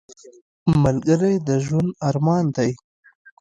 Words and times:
ملګری 0.83 1.35
د 1.47 1.49
ژوند 1.65 1.89
ارمان 2.09 2.45
دی 2.55 2.71